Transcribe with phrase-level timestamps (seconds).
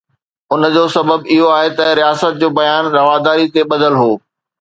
[0.55, 4.09] ان جو سبب اهو هو ته رياست جو بيان رواداري تي ٻڌل هو.